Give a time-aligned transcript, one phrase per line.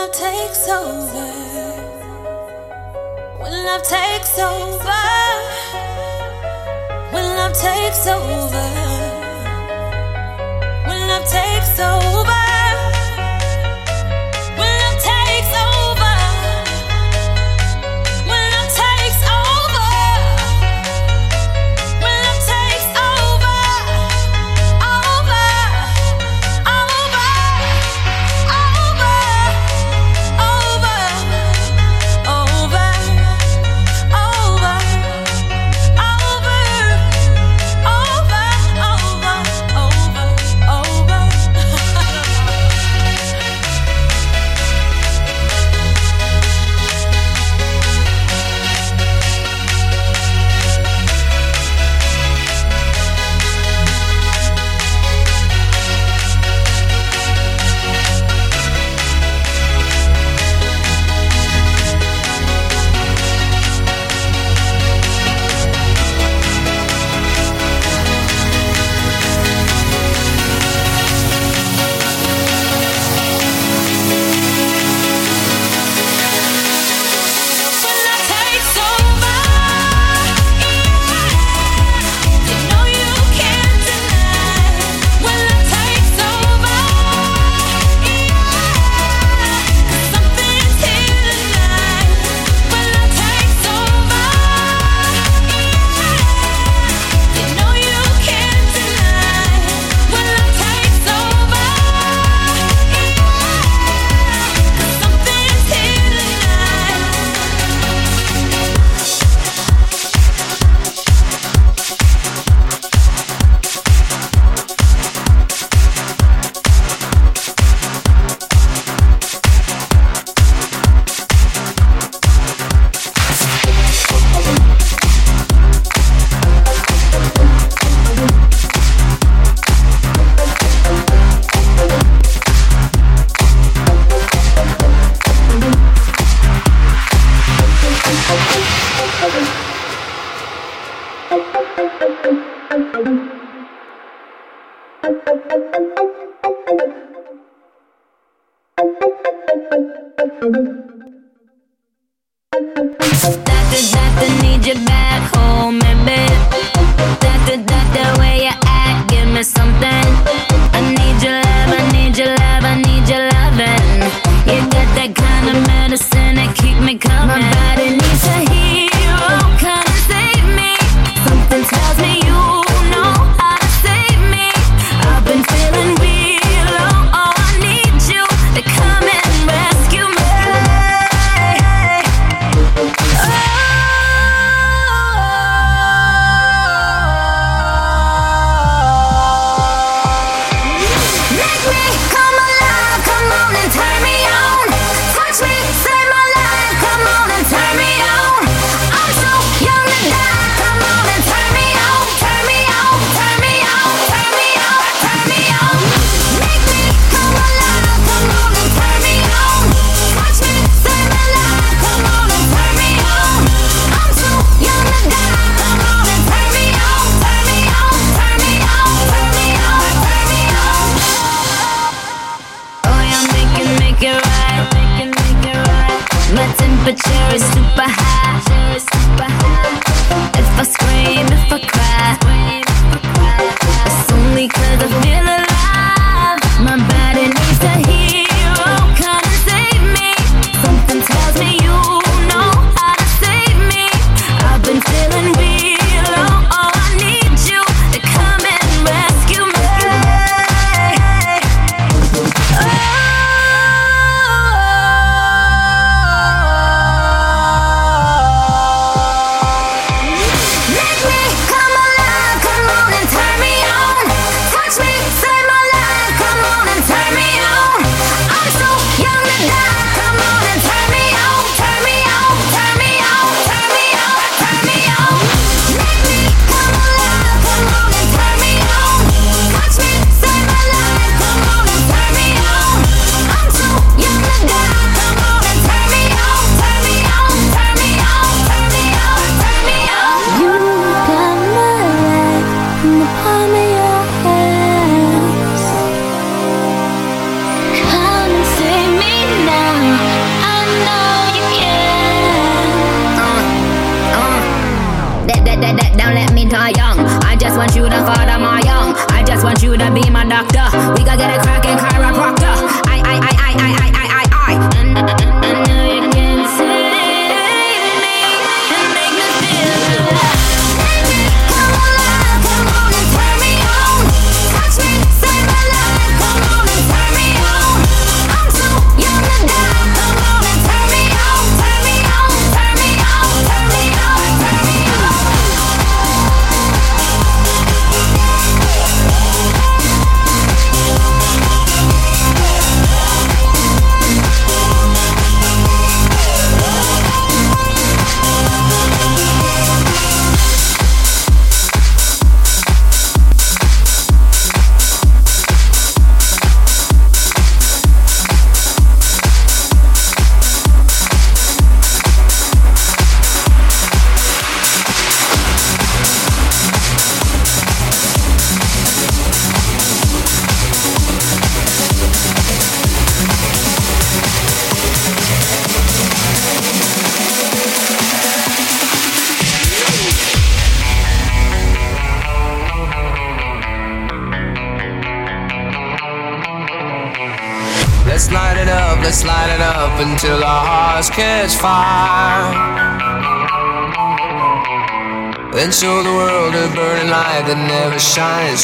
[0.00, 1.26] love takes over,
[3.38, 5.02] when love takes over,
[7.12, 8.66] when love takes over,
[10.86, 12.39] when love takes over.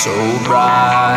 [0.07, 1.16] So bright.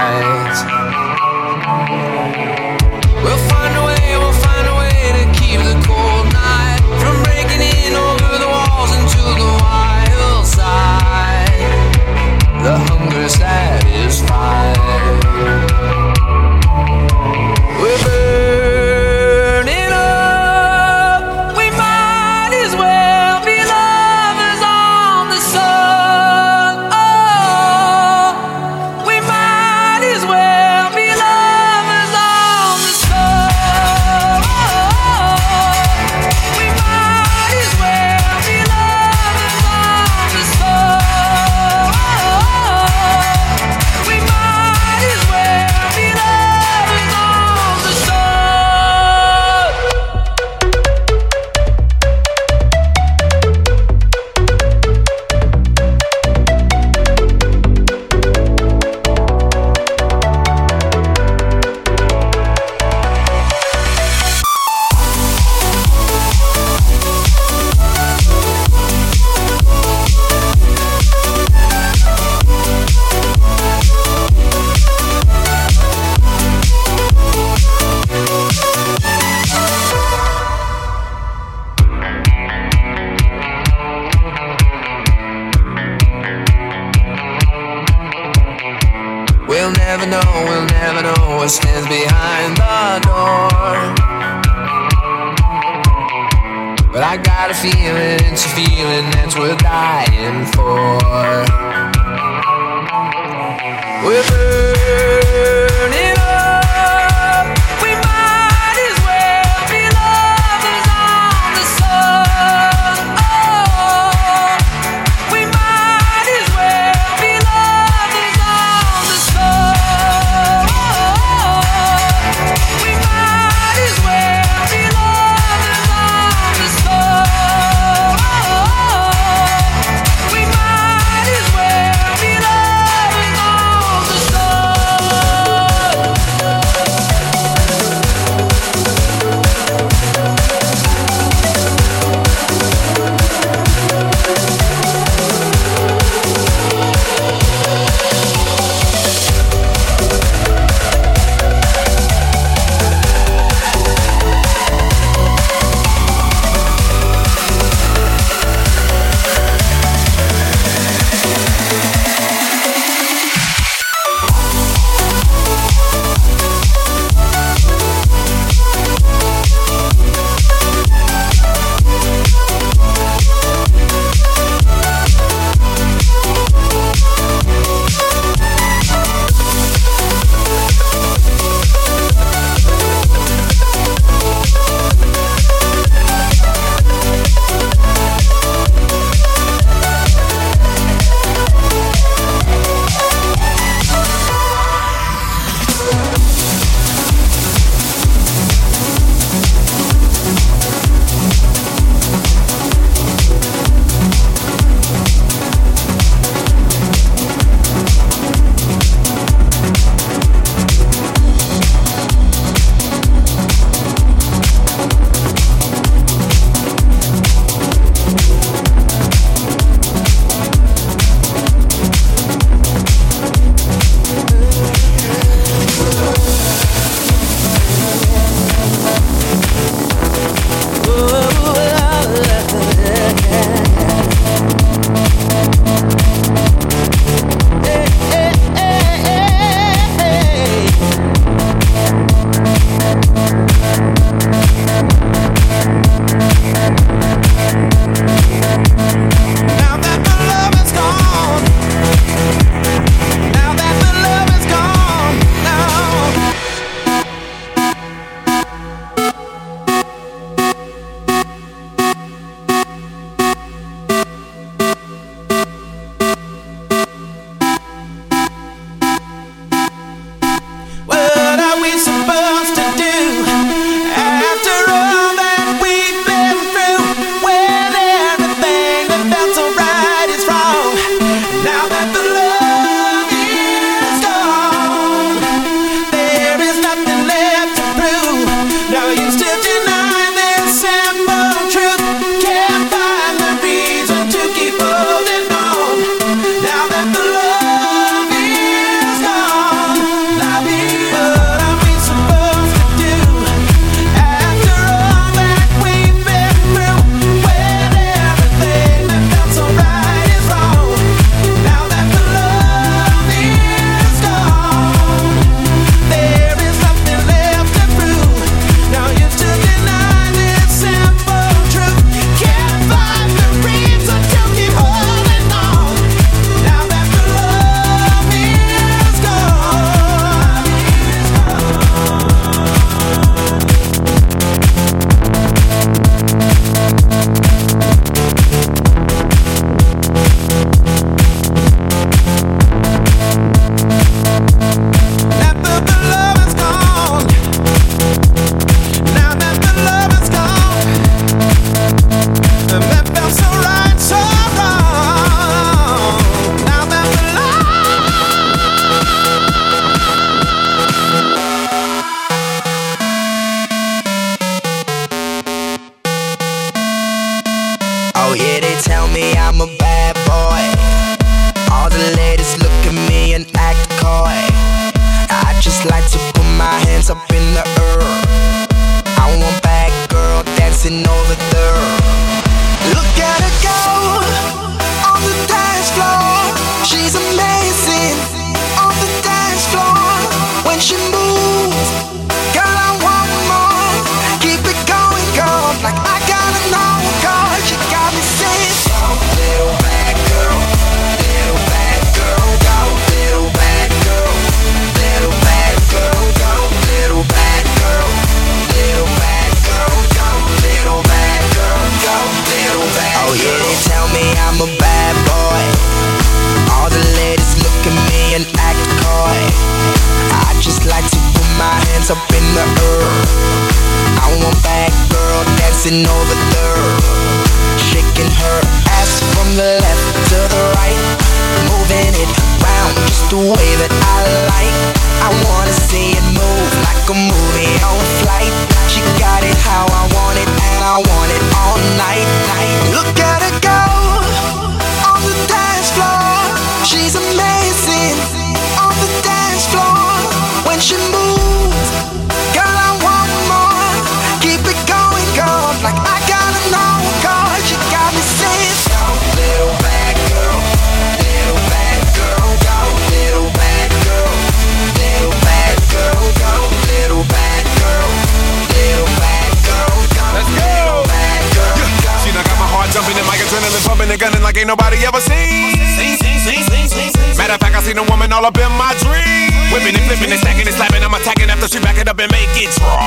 [478.30, 479.34] up in my dream.
[479.50, 480.86] Whipping and flipping and stacking and slapping.
[480.86, 482.78] I'm attacking after she back it up and make it raw.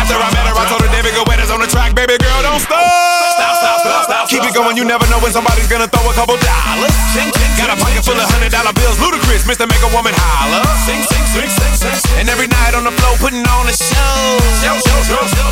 [0.00, 1.92] After I met her, I told her David Guetta's on the track.
[1.92, 2.80] Baby girl, don't stop.
[2.80, 4.24] Stop, stop, stop, stop.
[4.32, 4.80] Keep it going.
[4.80, 6.96] You never know when somebody's gonna throw a couple dollars.
[7.60, 8.96] Got a pocket full of hundred dollar bills.
[8.96, 9.68] Ludacris, Mr.
[9.68, 10.64] Make a Woman holler.
[10.88, 12.16] Sing, sing, sing, sing, sing.
[12.24, 14.40] And every night on the floor, putting on a show.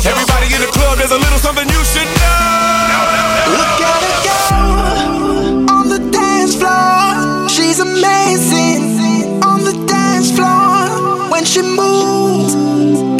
[0.09, 3.61] Everybody in the club, there's a little something you should know.
[3.61, 5.72] Look at it go.
[7.73, 13.12] She's amazing on the dance floor when she moves.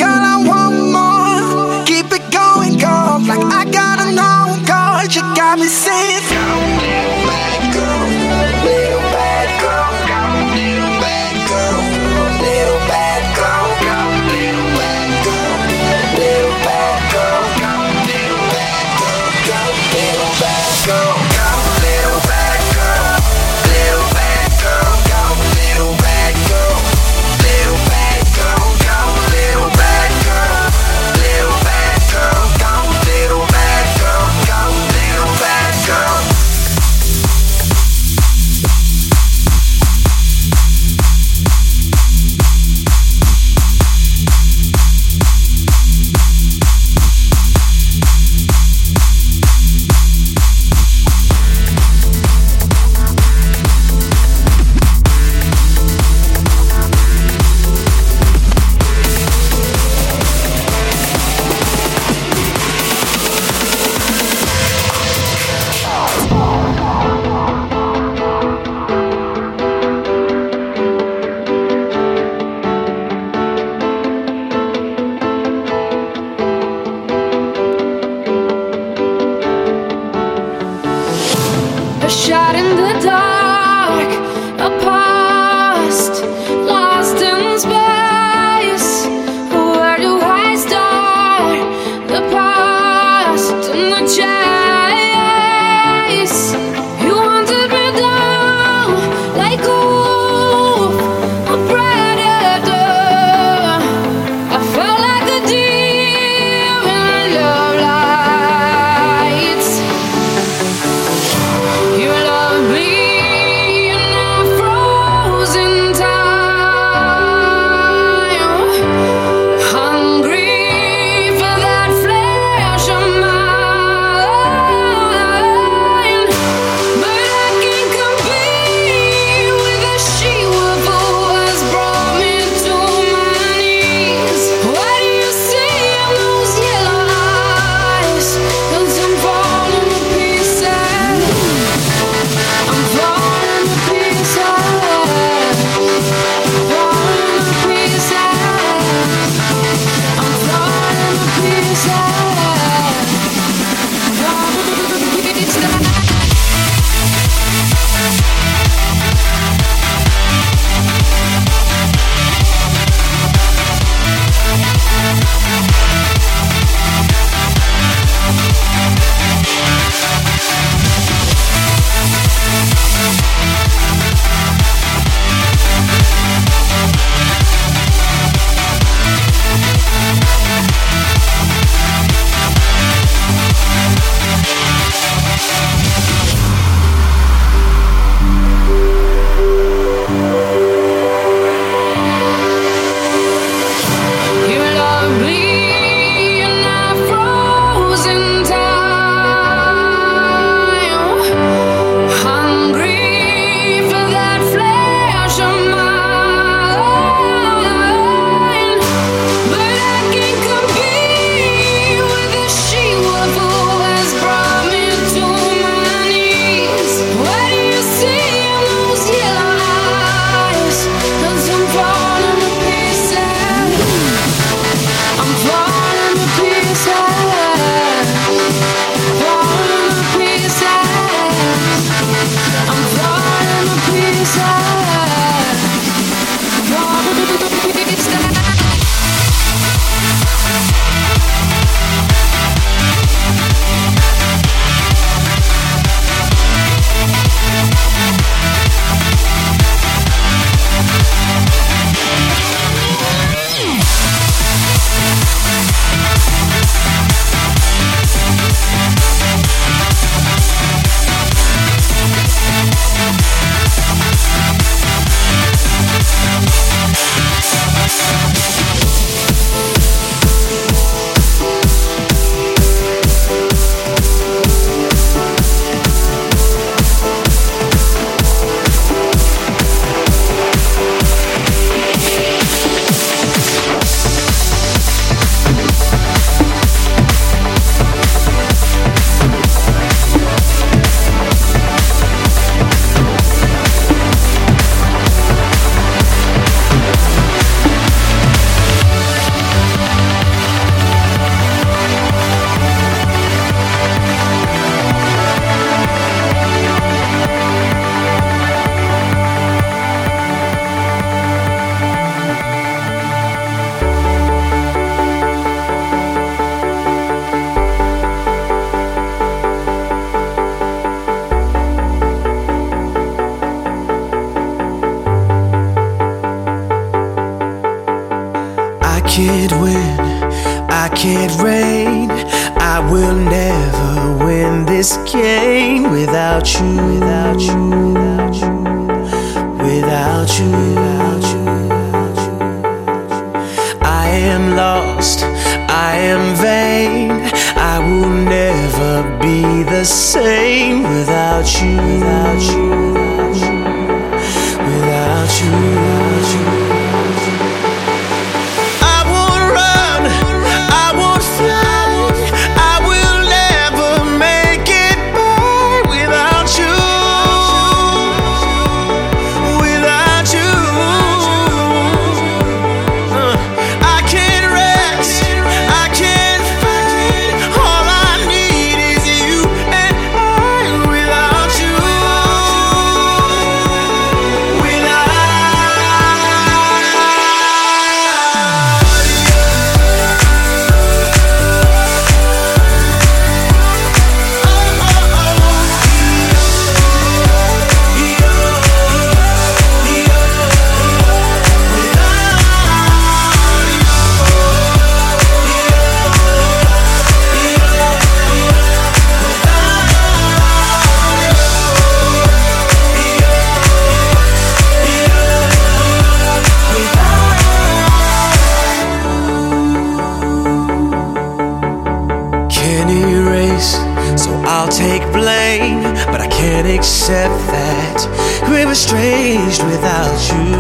[428.83, 430.52] estranged without you.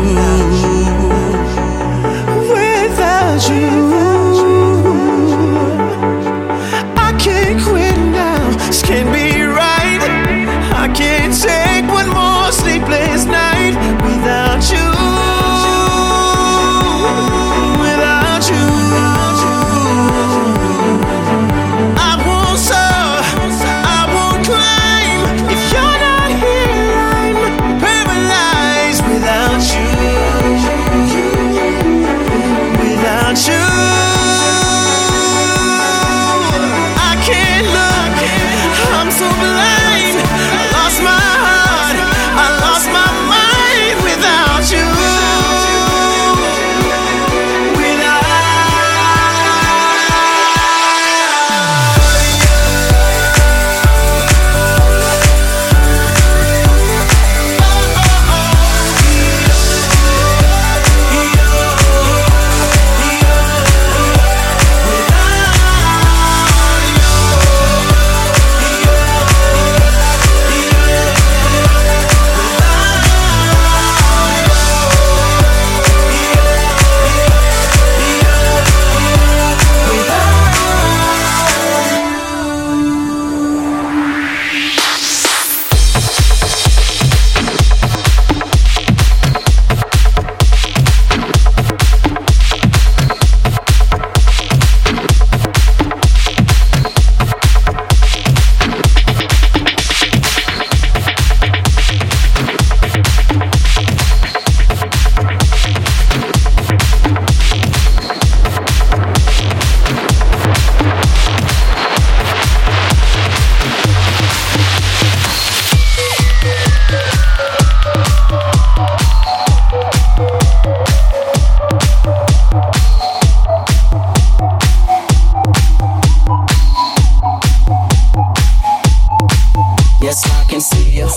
[130.03, 131.07] Yes, I can see you.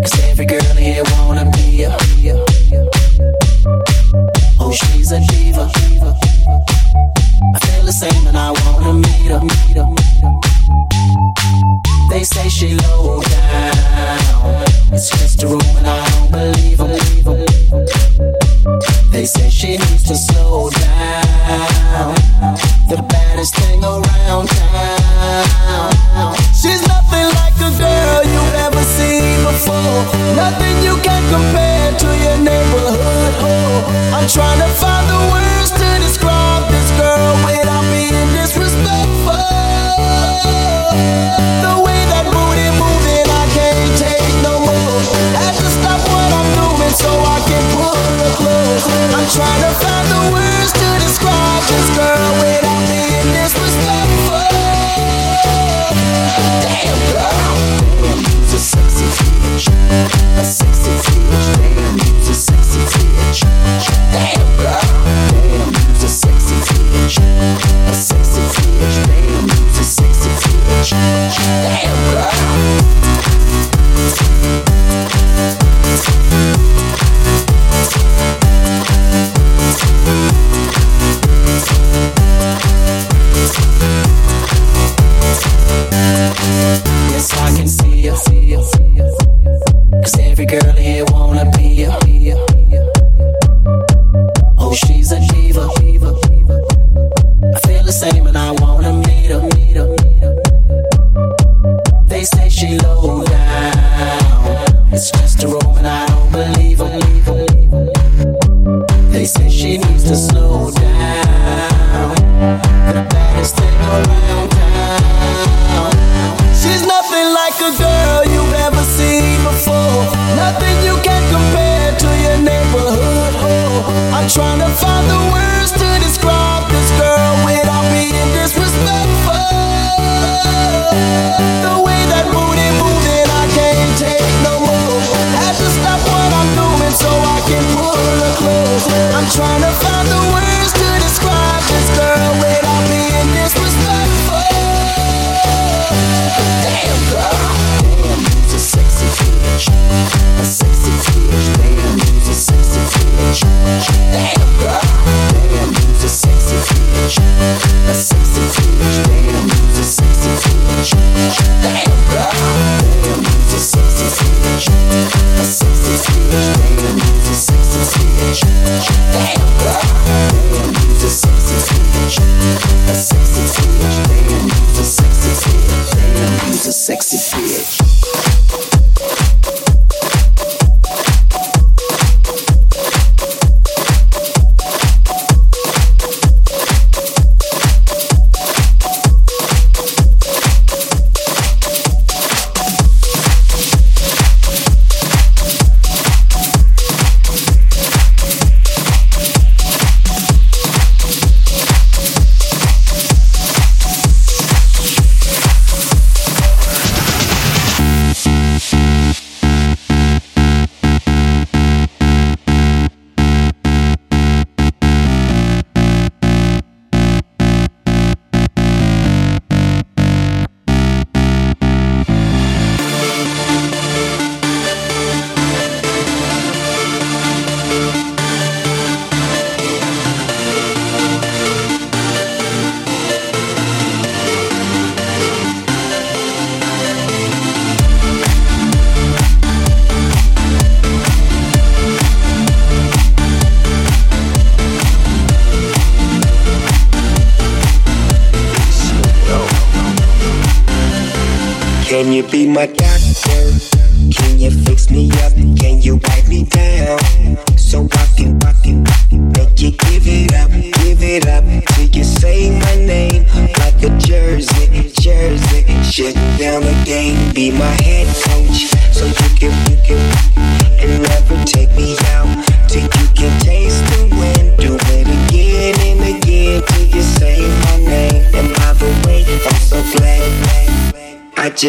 [0.00, 1.90] Cause every girl here wanna be ya.
[4.60, 5.68] Oh, she's a diva.
[7.52, 9.40] I feel the same and I wanna meet her.
[12.10, 14.62] They say she low down.
[14.92, 15.99] It's just a rumor.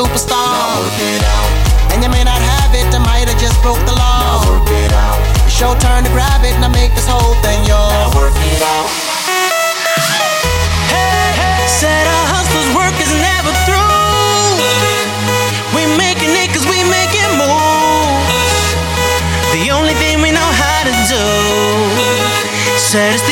[0.00, 0.80] superstar.
[1.92, 4.40] And you may not have it, I might have just broke the law.
[4.64, 4.92] It
[5.44, 7.92] it's your turn to grab it, and I make this whole thing yours.
[7.92, 8.88] Now work it out.
[10.88, 11.68] Hey.
[11.68, 14.56] Said a hustler's work is never through.
[15.76, 18.24] We making it cause we make it move.
[19.52, 21.26] The only thing we know how to do.
[22.80, 23.29] Said it's